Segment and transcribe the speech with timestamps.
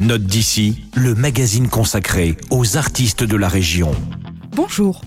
[0.00, 3.90] Note d'ici, le magazine consacré aux artistes de la région.
[4.52, 5.00] Bonjour.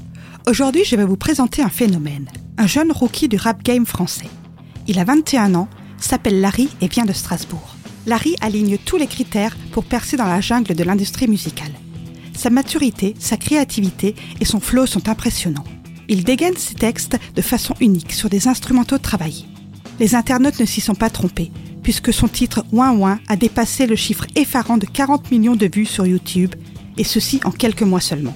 [0.48, 4.28] Aujourd'hui, je vais vous présenter un phénomène, un jeune rookie du rap game français.
[4.90, 7.78] Il a 21 ans, s'appelle Larry et vient de Strasbourg.
[8.06, 11.72] Larry aligne tous les critères pour percer dans la jungle de l'industrie musicale.
[12.36, 15.64] Sa maturité, sa créativité et son flow sont impressionnants.
[16.10, 19.46] Il dégaine ses textes de façon unique sur des instrumentaux travaillés.
[20.02, 21.50] Les internautes ne s'y sont pas trompés,
[21.84, 25.86] puisque son titre Ouin Ouin a dépassé le chiffre effarant de 40 millions de vues
[25.86, 26.56] sur YouTube,
[26.98, 28.36] et ceci en quelques mois seulement.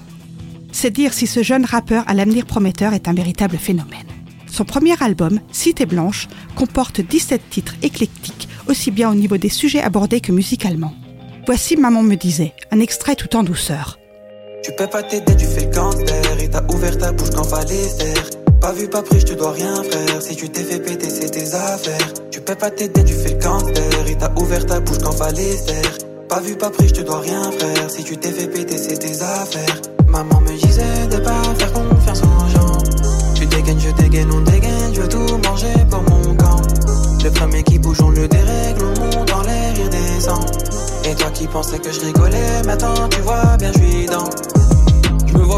[0.72, 4.08] C'est dire si ce jeune rappeur à l'avenir prometteur est un véritable phénomène.
[4.48, 9.81] Son premier album, Cité Blanche, comporte 17 titres éclectiques, aussi bien au niveau des sujets
[9.81, 10.94] abordés que musicalement.
[11.45, 14.00] Voici Maman me disait, un extrait tout en douceur.
[14.64, 18.30] Tu peux pas t'aider, tu fais le cancer et t'as ouvert bouche quand fallait faire.
[18.59, 20.22] Pas vu, pas pris, dois rien faire.
[20.22, 20.80] Si tu t'es fait
[22.55, 25.91] peux pas t'aider, tu fais le cancer et t'as ouvert ta bouche quand fallait faire.
[26.30, 27.90] Pas vu, pas pris, je te dois rien faire.
[27.90, 29.81] Si tu t'es fait péter, c'est tes affaires.
[30.08, 32.78] Maman me disait de pas faire confiance aux gens.
[33.36, 36.62] Tu dégaines, je dégaine, on dégaine, je veux tout manger pour mon camp.
[37.23, 40.45] Le premier qui bouge, on le dérègle, on monte dans l'air, il descend.
[41.06, 44.55] Et toi qui pensais que je rigolais, maintenant tu vois bien, je suis dans.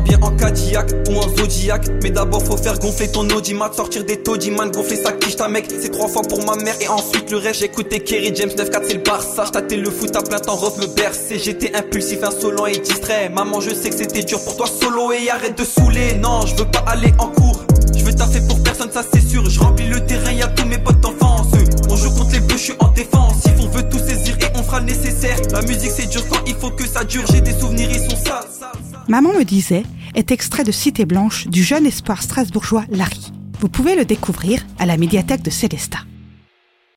[0.04, 1.88] Bien en Cadillac ou en Zodiac.
[2.04, 5.66] Mais d'abord faut faire gonfler ton audimat Sortir des man gonfler sa quiche ta mec
[5.82, 6.76] C'est trois fois pour ma mère.
[6.82, 9.46] Et ensuite le reste J'écoutais Kerry James 9-4 c'est le Barça.
[9.46, 13.30] J'tâtais le foot à plein temps ref me bercer J'étais impulsif, insolent et distrait.
[13.30, 16.14] Maman je sais que c'était dur pour toi solo Et arrête de saouler.
[16.16, 17.64] Non je veux pas aller en cours.
[17.98, 19.50] Je veux taffer pour personne ça c'est sûr.
[19.50, 21.48] Je remplis le terrain y'a tous mes potes d'enfance.
[21.90, 23.42] On joue contre les bleus je suis en défense.
[23.44, 25.38] Si on veut tout saisir et on fera le nécessaire.
[25.52, 27.24] La musique c'est dur quand il faut que ça dure.
[27.32, 28.47] J'ai des souvenirs ils sont sales
[29.08, 29.84] Maman me disait
[30.16, 33.32] est extrait de Cité Blanche du jeune espoir strasbourgeois Larry.
[33.60, 36.07] Vous pouvez le découvrir à la médiathèque de Célestat.